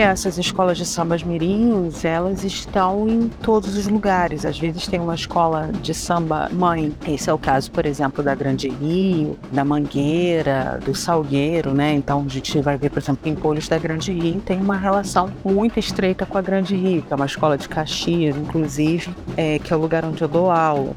Essas 0.00 0.38
escolas 0.38 0.78
de 0.78 0.86
sambas 0.86 1.22
mirins, 1.22 2.04
elas 2.04 2.42
estão 2.44 3.08
em 3.08 3.28
todos 3.28 3.76
os 3.76 3.86
lugares. 3.86 4.44
Às 4.44 4.58
vezes 4.58 4.86
tem 4.86 4.98
uma 4.98 5.14
escola 5.14 5.70
de 5.82 5.94
samba 5.94 6.48
mãe. 6.52 6.94
Esse 7.06 7.30
é 7.30 7.32
o 7.32 7.38
caso, 7.38 7.70
por 7.70 7.86
exemplo, 7.86 8.22
da 8.22 8.34
Grande 8.34 8.68
Rio, 8.68 9.38
da 9.52 9.64
Mangueira, 9.64 10.80
do 10.84 10.94
Salgueiro, 10.94 11.72
né? 11.72 11.92
Então 11.92 12.24
a 12.26 12.28
gente 12.28 12.60
vai 12.60 12.76
ver, 12.76 12.90
por 12.90 12.98
exemplo, 13.00 13.28
em 13.28 13.34
Polhos 13.34 13.68
da 13.68 13.78
Grande 13.78 14.12
Rio 14.12 14.40
tem 14.40 14.60
uma 14.60 14.76
relação 14.76 15.30
muito 15.44 15.78
estreita 15.78 16.26
com 16.26 16.36
a 16.36 16.42
Grande 16.42 16.74
Rio, 16.74 17.02
que 17.02 17.12
é 17.12 17.16
uma 17.16 17.26
escola 17.26 17.56
de 17.56 17.68
Caxias, 17.68 18.36
inclusive, 18.36 19.14
é, 19.36 19.58
que 19.58 19.72
é 19.72 19.76
o 19.76 19.80
lugar 19.80 20.04
onde 20.04 20.22
eu 20.22 20.28
dou 20.28 20.50
aula. 20.50 20.92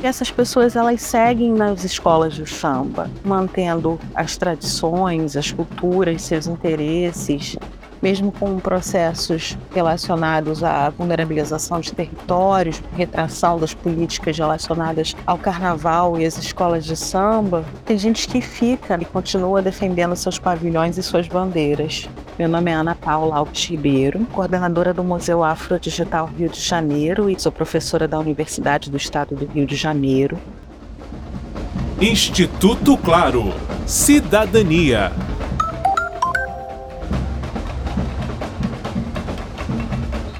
E 0.00 0.06
essas 0.06 0.30
pessoas 0.30 0.76
elas 0.76 1.02
seguem 1.02 1.52
nas 1.52 1.82
escolas 1.82 2.34
de 2.34 2.46
samba, 2.46 3.10
mantendo 3.24 3.98
as 4.14 4.36
tradições, 4.36 5.36
as 5.36 5.50
culturas, 5.50 6.22
seus 6.22 6.46
interesses, 6.46 7.56
mesmo 8.02 8.32
com 8.32 8.58
processos 8.58 9.56
relacionados 9.74 10.62
à 10.62 10.90
vulnerabilização 10.90 11.80
de 11.80 11.92
territórios, 11.92 12.82
retração 12.96 13.58
das 13.58 13.74
políticas 13.74 14.36
relacionadas 14.36 15.14
ao 15.26 15.38
carnaval 15.38 16.18
e 16.18 16.24
às 16.24 16.36
escolas 16.38 16.84
de 16.84 16.96
samba, 16.96 17.64
tem 17.84 17.98
gente 17.98 18.28
que 18.28 18.40
fica 18.40 18.98
e 19.00 19.04
continua 19.04 19.62
defendendo 19.62 20.14
seus 20.16 20.38
pavilhões 20.38 20.98
e 20.98 21.02
suas 21.02 21.28
bandeiras. 21.28 22.08
Meu 22.38 22.48
nome 22.48 22.70
é 22.70 22.74
Ana 22.74 22.94
Paula 22.94 23.36
Alves 23.36 23.64
Ribeiro, 23.64 24.20
coordenadora 24.32 24.94
do 24.94 25.02
Museu 25.02 25.42
Afro 25.42 25.78
Digital 25.78 26.26
Rio 26.26 26.48
de 26.48 26.60
Janeiro 26.60 27.28
e 27.28 27.40
sou 27.40 27.50
professora 27.50 28.06
da 28.06 28.18
Universidade 28.18 28.90
do 28.90 28.96
Estado 28.96 29.34
do 29.34 29.46
Rio 29.46 29.66
de 29.66 29.74
Janeiro. 29.74 30.38
Instituto 32.00 32.96
Claro. 32.96 33.52
Cidadania. 33.84 35.10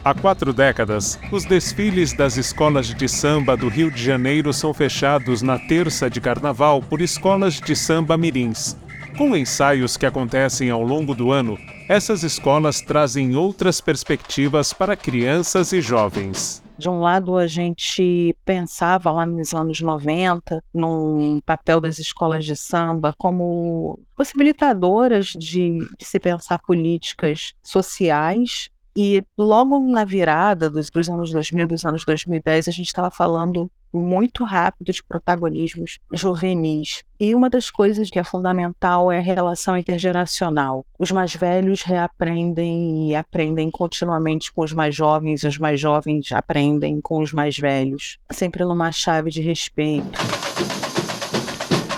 Há 0.09 0.15
quatro 0.15 0.55
décadas, 0.55 1.21
os 1.31 1.45
desfiles 1.45 2.15
das 2.15 2.39
escolas 2.39 2.87
de 2.87 3.07
samba 3.07 3.55
do 3.55 3.69
Rio 3.69 3.91
de 3.91 4.03
Janeiro 4.03 4.55
são 4.55 4.73
fechados 4.73 5.43
na 5.43 5.59
terça 5.59 6.09
de 6.09 6.19
carnaval 6.19 6.81
por 6.81 7.03
escolas 7.03 7.61
de 7.61 7.77
samba 7.77 8.17
mirins. 8.17 8.75
Com 9.19 9.37
ensaios 9.37 9.99
que 9.99 10.07
acontecem 10.07 10.71
ao 10.71 10.83
longo 10.83 11.15
do 11.15 11.31
ano, 11.31 11.59
essas 11.91 12.23
escolas 12.23 12.81
trazem 12.81 13.37
outras 13.37 13.83
perspectivas 13.83 14.73
para 14.73 14.97
crianças 14.97 15.75
e 15.75 15.83
jovens. 15.83 16.63
De 16.79 16.89
um 16.89 17.01
lado, 17.01 17.37
a 17.37 17.47
gente 17.47 18.35
pensava 18.47 19.11
lá 19.11 19.27
nos 19.27 19.53
anos 19.53 19.79
90 19.83 20.65
num 20.73 21.39
papel 21.45 21.83
das 21.83 21.99
escolas 21.99 22.47
de 22.47 22.57
samba 22.57 23.15
como 23.19 24.01
possibilitadoras 24.17 25.27
de, 25.27 25.87
de 25.99 26.05
se 26.07 26.19
pensar 26.19 26.61
políticas 26.61 27.53
sociais 27.63 28.71
e 29.01 29.23
logo 29.39 29.79
na 29.79 30.05
virada 30.05 30.69
dos, 30.69 30.91
dos 30.91 31.09
anos 31.09 31.31
2000, 31.31 31.69
dos 31.69 31.85
anos 31.85 32.05
2010, 32.05 32.67
a 32.67 32.73
gente 32.73 32.89
estava 32.89 33.13
falando 33.13 33.71
muito 33.93 34.43
rápido 34.43 34.93
de 34.93 35.05
protagonismos 35.05 36.01
juvenis. 36.13 37.05
E 37.21 37.33
uma 37.33 37.49
das 37.49 37.71
coisas 37.71 38.11
que 38.11 38.19
é 38.19 38.25
fundamental 38.25 39.13
é 39.13 39.19
a 39.19 39.23
relação 39.23 39.77
intergeracional. 39.77 40.85
Os 40.99 41.13
mais 41.13 41.33
velhos 41.33 41.83
reaprendem 41.83 43.11
e 43.11 43.15
aprendem 43.15 43.71
continuamente 43.71 44.53
com 44.53 44.65
os 44.65 44.73
mais 44.73 44.97
jovens, 44.97 45.45
os 45.45 45.59
mais 45.59 45.79
jovens 45.79 46.33
aprendem 46.33 47.01
com 47.01 47.23
os 47.23 47.33
mais 47.33 47.57
velhos, 47.57 48.19
sempre 48.33 48.65
numa 48.65 48.91
chave 48.91 49.31
de 49.31 49.41
respeito. 49.41 50.19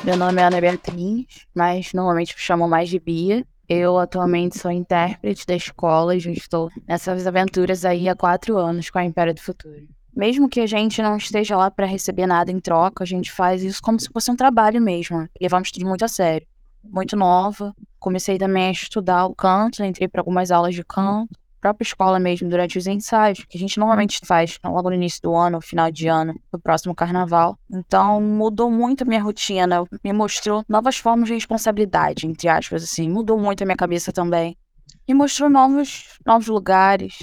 Meu 0.04 0.18
nome 0.18 0.42
é 0.42 0.44
Ana 0.44 0.60
Beatriz, 0.60 1.46
mas 1.54 1.94
normalmente 1.94 2.34
me 2.34 2.40
chamam 2.42 2.68
mais 2.68 2.90
de 2.90 2.98
Bia. 2.98 3.42
Eu 3.72 3.98
atualmente 3.98 4.58
sou 4.58 4.68
intérprete 4.68 5.46
da 5.46 5.54
escola 5.54 6.16
e 6.16 6.18
já 6.18 6.32
estou 6.32 6.68
nessas 6.88 7.24
aventuras 7.24 7.84
aí 7.84 8.08
há 8.08 8.16
quatro 8.16 8.58
anos 8.58 8.90
com 8.90 8.98
a 8.98 9.04
Império 9.04 9.32
do 9.32 9.40
Futuro. 9.40 9.86
Mesmo 10.12 10.48
que 10.48 10.58
a 10.58 10.66
gente 10.66 11.00
não 11.00 11.16
esteja 11.16 11.56
lá 11.56 11.70
para 11.70 11.86
receber 11.86 12.26
nada 12.26 12.50
em 12.50 12.58
troca, 12.58 13.04
a 13.04 13.06
gente 13.06 13.30
faz 13.30 13.62
isso 13.62 13.80
como 13.80 14.00
se 14.00 14.10
fosse 14.12 14.28
um 14.28 14.34
trabalho 14.34 14.82
mesmo. 14.82 15.28
Levamos 15.40 15.70
tudo 15.70 15.86
muito 15.86 16.04
a 16.04 16.08
sério. 16.08 16.48
Muito 16.82 17.14
nova. 17.14 17.72
Comecei 18.00 18.38
também 18.38 18.66
a 18.66 18.72
estudar 18.72 19.26
o 19.26 19.36
canto, 19.36 19.84
entrei 19.84 20.08
para 20.08 20.20
algumas 20.20 20.50
aulas 20.50 20.74
de 20.74 20.82
canto 20.82 21.39
própria 21.60 21.84
escola 21.84 22.18
mesmo, 22.18 22.48
durante 22.48 22.78
os 22.78 22.86
ensaios, 22.86 23.44
que 23.44 23.56
a 23.56 23.60
gente 23.60 23.78
normalmente 23.78 24.20
faz 24.24 24.58
logo 24.64 24.88
no 24.88 24.94
início 24.94 25.20
do 25.22 25.34
ano, 25.34 25.60
final 25.60 25.90
de 25.90 26.08
ano, 26.08 26.34
no 26.52 26.58
próximo 26.58 26.94
carnaval. 26.94 27.58
Então, 27.70 28.20
mudou 28.20 28.70
muito 28.70 29.02
a 29.02 29.06
minha 29.06 29.22
rotina, 29.22 29.84
me 30.02 30.12
mostrou 30.12 30.64
novas 30.68 30.96
formas 30.96 31.28
de 31.28 31.34
responsabilidade, 31.34 32.26
entre 32.26 32.48
aspas, 32.48 32.82
assim, 32.82 33.08
mudou 33.08 33.38
muito 33.38 33.62
a 33.62 33.66
minha 33.66 33.76
cabeça 33.76 34.12
também. 34.12 34.56
E 35.06 35.14
mostrou 35.14 35.50
novos, 35.50 36.18
novos 36.24 36.46
lugares, 36.46 37.18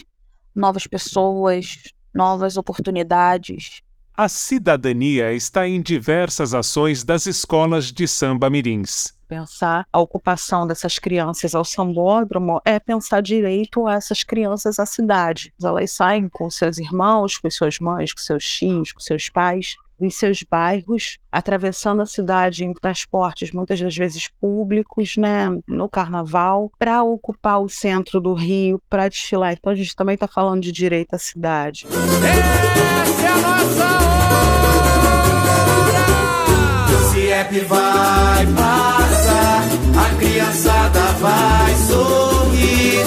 novas 0.56 0.88
pessoas, 0.88 1.78
novas 2.14 2.58
oportunidades. 2.58 3.82
A 4.20 4.28
cidadania 4.28 5.32
está 5.32 5.68
em 5.68 5.80
diversas 5.80 6.56
ações 6.56 7.04
das 7.04 7.28
escolas 7.28 7.92
de 7.92 8.08
samba 8.08 8.50
mirins 8.50 9.16
pensar 9.28 9.86
a 9.92 10.00
ocupação 10.00 10.66
dessas 10.66 10.98
crianças 10.98 11.54
ao 11.54 11.66
sambódromo 11.66 12.62
é 12.64 12.80
pensar 12.80 13.22
direito 13.22 13.86
a 13.86 13.96
essas 13.96 14.24
crianças 14.24 14.80
à 14.80 14.86
cidade. 14.86 15.54
Elas 15.62 15.92
saem 15.92 16.30
com 16.30 16.50
seus 16.50 16.78
irmãos, 16.78 17.38
com 17.38 17.52
suas 17.52 17.78
mães, 17.78 18.14
com 18.14 18.22
seus 18.22 18.46
tios, 18.46 18.94
com 18.94 19.02
seus 19.02 19.28
pais, 19.28 19.76
em 20.00 20.10
seus 20.10 20.44
bairros, 20.44 21.18
atravessando 21.30 22.02
a 22.02 22.06
cidade 22.06 22.64
em 22.64 22.74
transportes 22.74 23.52
muitas 23.52 23.82
das 23.82 23.98
vezes 23.98 24.30
públicos, 24.40 25.18
né, 25.18 25.48
no 25.68 25.90
carnaval, 25.90 26.72
para 26.80 27.04
ocupar 27.04 27.62
o 27.62 27.68
centro 27.68 28.22
do 28.22 28.34
Rio, 28.34 28.82
para 28.90 29.10
desfilar. 29.10 29.52
Então 29.52 29.74
a 29.74 29.76
gente 29.76 29.94
também 29.94 30.14
está 30.14 30.28
falando 30.28 30.62
de 30.62 30.72
direito 30.72 31.16
à 31.16 31.18
cidade. 31.18 31.86
Essa 31.86 33.24
é 33.24 33.28
a 33.28 33.38
nossa 33.38 34.07
CIEP 37.58 37.66
vai 37.66 38.46
passar, 38.54 39.64
a 39.96 40.16
criançada 40.20 41.00
vai 41.20 41.74
sorrir. 41.76 43.04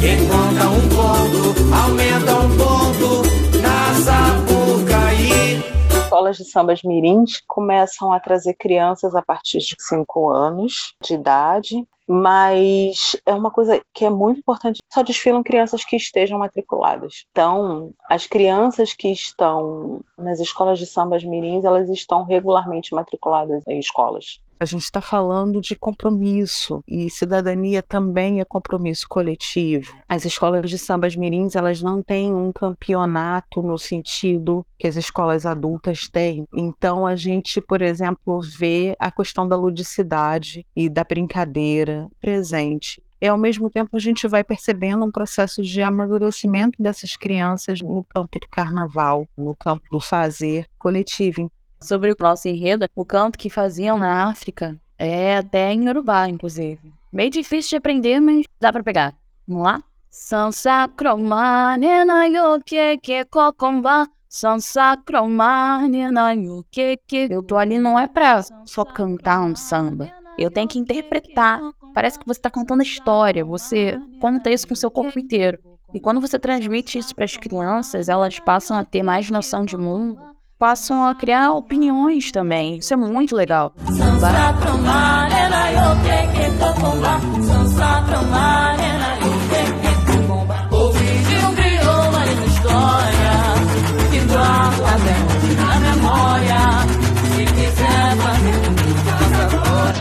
Quem 0.00 0.18
conta 0.28 0.68
um 0.68 0.88
ponto, 0.88 1.54
aumenta 1.74 2.34
um 2.34 2.56
ponto 2.56 3.22
na 3.60 3.94
Sapucaí. 4.04 5.62
Escolas 6.02 6.36
de 6.36 6.44
sambas 6.44 6.82
mirins 6.82 7.42
começam 7.46 8.12
a 8.12 8.20
trazer 8.20 8.54
crianças 8.54 9.14
a 9.14 9.22
partir 9.22 9.58
de 9.58 9.76
5 9.78 10.28
anos 10.28 10.94
de 11.02 11.14
idade 11.14 11.86
mas 12.08 13.14
é 13.26 13.34
uma 13.34 13.50
coisa 13.50 13.82
que 13.92 14.04
é 14.04 14.10
muito 14.10 14.38
importante. 14.38 14.80
Só 14.90 15.02
desfilam 15.02 15.42
crianças 15.42 15.84
que 15.84 15.94
estejam 15.96 16.38
matriculadas. 16.38 17.26
Então, 17.30 17.92
as 18.08 18.26
crianças 18.26 18.94
que 18.94 19.12
estão 19.12 20.00
nas 20.16 20.40
escolas 20.40 20.78
de 20.78 20.86
sambas 20.86 21.22
mirins, 21.22 21.64
elas 21.64 21.90
estão 21.90 22.24
regularmente 22.24 22.94
matriculadas 22.94 23.62
em 23.68 23.78
escolas. 23.78 24.40
A 24.60 24.64
gente 24.64 24.82
está 24.82 25.00
falando 25.00 25.60
de 25.60 25.76
compromisso 25.76 26.82
e 26.86 27.08
cidadania 27.08 27.82
também 27.82 28.40
é 28.40 28.44
compromisso 28.44 29.06
coletivo. 29.08 29.94
As 30.08 30.24
escolas 30.24 30.68
de 30.68 30.76
sambas 30.76 31.14
mirins 31.14 31.54
elas 31.54 31.80
não 31.80 32.02
têm 32.02 32.34
um 32.34 32.52
campeonato 32.52 33.62
no 33.62 33.78
sentido 33.78 34.66
que 34.76 34.88
as 34.88 34.96
escolas 34.96 35.46
adultas 35.46 36.08
têm. 36.08 36.44
Então 36.52 37.06
a 37.06 37.14
gente, 37.14 37.60
por 37.60 37.82
exemplo, 37.82 38.40
vê 38.40 38.96
a 38.98 39.12
questão 39.12 39.46
da 39.46 39.56
ludicidade 39.56 40.66
e 40.74 40.88
da 40.88 41.04
brincadeira 41.04 42.08
presente 42.20 43.00
e 43.20 43.26
ao 43.26 43.36
mesmo 43.36 43.68
tempo 43.68 43.96
a 43.96 43.98
gente 43.98 44.28
vai 44.28 44.44
percebendo 44.44 45.04
um 45.04 45.10
processo 45.10 45.62
de 45.62 45.82
amadurecimento 45.82 46.80
dessas 46.80 47.16
crianças 47.16 47.80
no 47.80 48.04
campo 48.04 48.38
do 48.38 48.48
carnaval, 48.48 49.26
no 49.36 49.56
campo 49.56 49.84
do 49.90 50.00
fazer 50.00 50.66
coletivo 50.78 51.50
sobre 51.80 52.12
o 52.12 52.16
nosso 52.18 52.48
enredo, 52.48 52.86
o 52.94 53.04
canto 53.04 53.38
que 53.38 53.50
faziam 53.50 53.98
na 53.98 54.24
África 54.28 54.78
é 54.98 55.36
até 55.36 55.72
em 55.72 55.88
Urubá, 55.88 56.28
inclusive. 56.28 56.92
Meio 57.12 57.30
difícil 57.30 57.70
de 57.70 57.76
aprender, 57.76 58.20
mas 58.20 58.44
dá 58.60 58.72
para 58.72 58.82
pegar. 58.82 59.14
Vamos 59.46 59.64
lá? 59.64 59.82
Sansa 60.10 60.88
kroma 60.96 61.76
nena 61.76 62.26
yo 62.26 62.60
que 62.64 62.98
que 62.98 63.24
kokomba 63.26 64.08
Sansa 64.28 64.96
kroma 64.96 65.86
nena 65.86 66.34
yo 66.34 66.64
que 66.70 66.96
que 67.06 67.28
Eu 67.30 67.42
tô 67.42 67.56
ali 67.56 67.78
não 67.78 67.98
é 67.98 68.08
pra 68.08 68.42
só 68.66 68.84
cantar 68.84 69.42
um 69.42 69.54
samba. 69.54 70.10
Eu 70.36 70.50
tenho 70.50 70.68
que 70.68 70.78
interpretar. 70.78 71.60
Parece 71.94 72.18
que 72.18 72.26
você 72.26 72.40
tá 72.40 72.50
contando 72.50 72.80
a 72.80 72.84
história. 72.84 73.44
Você 73.44 73.98
conta 74.20 74.50
isso 74.50 74.66
com 74.66 74.74
seu 74.74 74.90
corpo 74.90 75.18
inteiro. 75.18 75.58
E 75.94 76.00
quando 76.00 76.20
você 76.20 76.38
transmite 76.38 76.98
isso 76.98 77.14
para 77.14 77.24
as 77.24 77.36
crianças, 77.36 78.08
elas 78.08 78.38
passam 78.38 78.76
a 78.76 78.84
ter 78.84 79.02
mais 79.02 79.30
noção 79.30 79.64
de 79.64 79.76
mundo 79.76 80.20
passam 80.58 81.04
a 81.06 81.14
criar 81.14 81.52
opiniões 81.52 82.32
também. 82.32 82.78
Isso 82.78 82.92
é 82.92 82.96
muito 82.96 83.36
legal. 83.36 83.72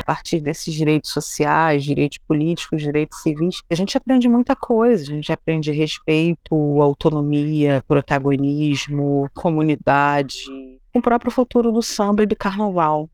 Partir 0.05 0.39
desses 0.39 0.73
direitos 0.73 1.11
sociais, 1.11 1.83
direitos 1.83 2.17
políticos, 2.27 2.81
direitos 2.81 3.21
civis, 3.21 3.61
a 3.69 3.75
gente 3.75 3.97
aprende 3.97 4.27
muita 4.27 4.55
coisa. 4.55 5.03
A 5.03 5.15
gente 5.15 5.31
aprende 5.31 5.71
respeito, 5.71 6.55
autonomia, 6.81 7.83
protagonismo, 7.87 9.29
comunidade, 9.33 10.43
o 10.93 11.01
próprio 11.01 11.31
futuro 11.31 11.71
do 11.71 11.81
samba 11.81 12.23
e 12.23 12.25
do 12.25 12.35
carnaval. 12.35 13.09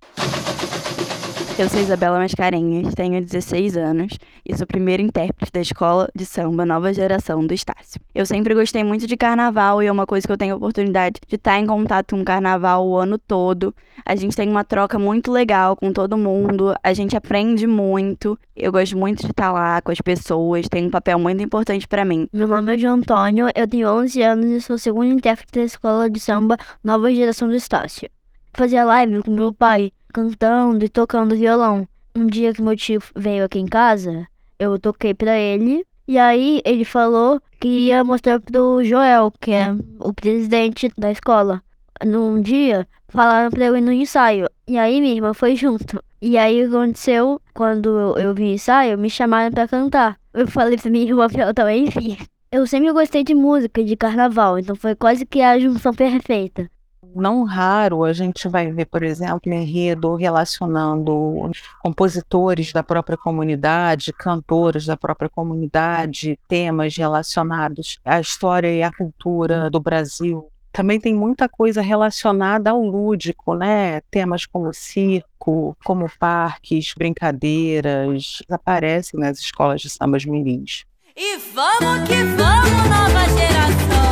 Eu 1.55 1.69
sou 1.69 1.79
Isabela 1.79 2.17
Mascarenhas, 2.17 2.95
tenho 2.95 3.21
16 3.21 3.77
anos 3.77 4.17
e 4.43 4.57
sou 4.57 4.65
primeira 4.65 5.03
intérprete 5.03 5.51
da 5.51 5.61
Escola 5.61 6.09
de 6.15 6.25
Samba 6.25 6.65
Nova 6.65 6.91
Geração 6.91 7.45
do 7.45 7.53
Estácio. 7.53 8.01
Eu 8.13 8.25
sempre 8.25 8.55
gostei 8.55 8.83
muito 8.83 9.05
de 9.05 9.15
carnaval 9.15 9.81
e 9.81 9.85
é 9.85 9.91
uma 9.91 10.07
coisa 10.07 10.25
que 10.25 10.33
eu 10.33 10.37
tenho 10.37 10.55
a 10.55 10.57
oportunidade 10.57 11.21
de 11.27 11.35
estar 11.35 11.59
em 11.59 11.67
contato 11.67 12.15
com 12.15 12.21
o 12.21 12.25
carnaval 12.25 12.87
o 12.87 12.97
ano 12.97 13.19
todo. 13.19 13.73
A 14.03 14.15
gente 14.15 14.35
tem 14.35 14.49
uma 14.49 14.63
troca 14.63 14.97
muito 14.97 15.31
legal 15.31 15.75
com 15.75 15.93
todo 15.93 16.17
mundo, 16.17 16.73
a 16.83 16.91
gente 16.91 17.15
aprende 17.15 17.67
muito. 17.67 18.37
Eu 18.55 18.71
gosto 18.71 18.97
muito 18.97 19.21
de 19.21 19.29
estar 19.29 19.51
lá 19.51 19.79
com 19.79 19.91
as 19.91 20.01
pessoas, 20.01 20.67
tem 20.67 20.87
um 20.87 20.91
papel 20.91 21.19
muito 21.19 21.43
importante 21.43 21.87
para 21.87 22.03
mim. 22.03 22.27
Meu 22.33 22.47
nome 22.47 22.73
é 22.73 22.77
João 22.79 22.95
Antônio, 22.95 23.47
eu 23.53 23.67
tenho 23.67 23.87
11 23.89 24.23
anos 24.23 24.45
e 24.47 24.59
sou 24.59 24.79
segunda 24.79 25.13
intérprete 25.13 25.59
da 25.59 25.65
Escola 25.65 26.09
de 26.09 26.19
Samba 26.19 26.57
Nova 26.83 27.13
Geração 27.13 27.47
do 27.47 27.55
Estácio. 27.55 28.09
Fazia 28.55 28.83
live 28.83 29.21
com 29.21 29.31
meu 29.31 29.53
pai 29.53 29.91
cantando 30.13 30.85
e 30.85 30.89
tocando 30.89 31.35
violão. 31.35 31.87
Um 32.15 32.27
dia 32.27 32.53
que 32.53 32.61
meu 32.61 32.77
tio 32.77 33.01
veio 33.15 33.43
aqui 33.43 33.59
em 33.59 33.65
casa, 33.65 34.27
eu 34.59 34.77
toquei 34.79 35.13
para 35.15 35.35
ele 35.35 35.83
e 36.07 36.17
aí 36.17 36.61
ele 36.63 36.85
falou 36.85 37.41
que 37.59 37.67
ia 37.67 38.03
mostrar 38.03 38.39
pro 38.39 38.83
Joel, 38.83 39.33
que 39.41 39.51
é 39.51 39.75
o 39.99 40.13
presidente 40.13 40.91
da 40.95 41.11
escola. 41.11 41.63
Num 42.05 42.41
dia, 42.41 42.87
falaram 43.09 43.49
pra 43.49 43.65
eu 43.65 43.75
ir 43.75 43.81
no 43.81 43.91
ensaio. 43.91 44.47
E 44.67 44.77
aí 44.77 45.01
minha 45.01 45.15
irmã 45.15 45.33
foi 45.33 45.55
junto. 45.55 46.03
E 46.21 46.37
aí 46.37 46.63
aconteceu, 46.63 47.41
quando 47.53 48.17
eu 48.19 48.33
vi 48.33 48.53
ensaio, 48.53 48.97
me 48.97 49.09
chamaram 49.09 49.51
para 49.51 49.67
cantar. 49.67 50.19
Eu 50.33 50.47
falei 50.47 50.77
pra 50.77 50.91
minha 50.91 51.05
irmã 51.05 51.27
pra 51.27 51.43
ela 51.43 51.53
também 51.53 51.85
vir. 51.85 52.19
Eu 52.51 52.67
sempre 52.67 52.91
gostei 52.91 53.23
de 53.23 53.33
música, 53.33 53.83
de 53.83 53.95
carnaval, 53.95 54.59
então 54.59 54.75
foi 54.75 54.93
quase 54.93 55.25
que 55.25 55.41
a 55.41 55.57
junção 55.57 55.93
perfeita 55.93 56.69
não 57.15 57.43
raro 57.43 58.03
a 58.03 58.13
gente 58.13 58.47
vai 58.47 58.71
ver, 58.71 58.85
por 58.85 59.03
exemplo, 59.03 59.51
enredo 59.51 60.15
relacionando 60.15 61.51
compositores 61.81 62.71
da 62.71 62.83
própria 62.83 63.17
comunidade, 63.17 64.13
cantores 64.13 64.85
da 64.85 64.97
própria 64.97 65.29
comunidade, 65.29 66.39
temas 66.47 66.95
relacionados 66.95 67.99
à 68.03 68.19
história 68.19 68.73
e 68.73 68.83
à 68.83 68.91
cultura 68.91 69.69
do 69.69 69.79
Brasil. 69.79 70.49
Também 70.71 70.99
tem 70.99 71.13
muita 71.13 71.47
coisa 71.47 71.83
relacionada 71.83 72.71
ao 72.71 72.81
lúdico, 72.81 73.53
né? 73.53 74.01
Temas 74.09 74.47
como 74.47 74.73
circo, 74.73 75.77
como 75.85 76.09
parques, 76.19 76.95
brincadeiras, 76.97 78.41
aparecem 78.49 79.19
nas 79.19 79.37
escolas 79.37 79.81
de 79.81 79.89
sambas 79.91 80.25
mirins. 80.25 80.83
E 81.15 81.37
vamos 81.53 82.07
que 82.07 82.23
vamos, 82.23 82.89
nova 82.89 83.29
geração! 83.37 84.03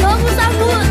Vamos 0.00 0.38
à 0.38 0.46
rua 0.46 0.84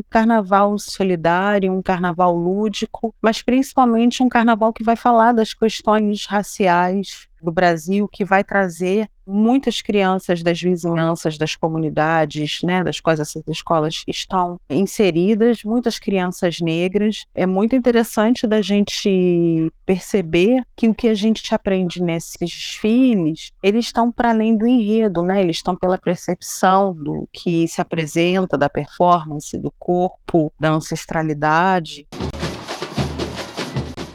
um 0.00 0.04
carnaval 0.08 0.78
solidário, 0.78 1.72
um 1.72 1.82
carnaval 1.82 2.34
lúdico, 2.34 3.14
mas 3.20 3.42
principalmente 3.42 4.22
um 4.22 4.28
carnaval 4.28 4.72
que 4.72 4.82
vai 4.82 4.96
falar 4.96 5.32
das 5.32 5.52
questões 5.54 6.26
raciais 6.26 7.29
do 7.42 7.52
Brasil, 7.52 8.08
que 8.08 8.24
vai 8.24 8.44
trazer 8.44 9.08
muitas 9.26 9.80
crianças 9.80 10.42
das 10.42 10.60
vizinhanças, 10.60 11.38
das 11.38 11.54
comunidades, 11.54 12.62
né, 12.62 12.82
das 12.82 13.00
quais 13.00 13.20
essas 13.20 13.42
escolas 13.46 14.02
estão 14.06 14.58
inseridas, 14.68 15.62
muitas 15.64 15.98
crianças 15.98 16.58
negras. 16.60 17.24
É 17.34 17.46
muito 17.46 17.76
interessante 17.76 18.46
da 18.46 18.60
gente 18.60 19.72
perceber 19.86 20.62
que 20.76 20.88
o 20.88 20.94
que 20.94 21.08
a 21.08 21.14
gente 21.14 21.54
aprende 21.54 22.02
nesses 22.02 22.36
desfiles, 22.40 23.50
eles 23.62 23.86
estão 23.86 24.10
para 24.10 24.30
além 24.30 24.56
do 24.56 24.66
enredo, 24.66 25.22
né? 25.22 25.40
Eles 25.40 25.56
estão 25.56 25.76
pela 25.76 25.98
percepção 25.98 26.92
do 26.94 27.28
que 27.32 27.68
se 27.68 27.80
apresenta, 27.80 28.58
da 28.58 28.68
performance, 28.68 29.56
do 29.56 29.72
corpo, 29.78 30.52
da 30.58 30.70
ancestralidade. 30.70 32.06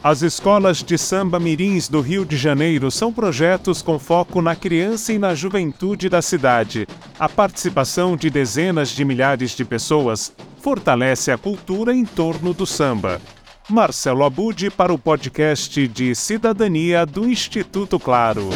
As 0.08 0.22
escolas 0.22 0.84
de 0.84 0.96
samba 0.96 1.40
mirins 1.40 1.88
do 1.88 2.00
Rio 2.00 2.24
de 2.24 2.36
Janeiro 2.36 2.92
são 2.92 3.12
projetos 3.12 3.82
com 3.82 3.98
foco 3.98 4.40
na 4.40 4.54
criança 4.54 5.12
e 5.12 5.18
na 5.18 5.34
juventude 5.34 6.08
da 6.08 6.22
cidade. 6.22 6.86
A 7.18 7.28
participação 7.28 8.16
de 8.16 8.30
dezenas 8.30 8.90
de 8.90 9.04
milhares 9.04 9.50
de 9.50 9.64
pessoas 9.64 10.32
fortalece 10.60 11.32
a 11.32 11.36
cultura 11.36 11.92
em 11.92 12.04
torno 12.04 12.54
do 12.54 12.64
samba. 12.64 13.20
Marcelo 13.68 14.22
Abud 14.22 14.70
para 14.70 14.94
o 14.94 14.98
podcast 14.98 15.88
de 15.88 16.14
Cidadania 16.14 17.04
do 17.04 17.28
Instituto 17.28 17.98
Claro. 17.98 18.50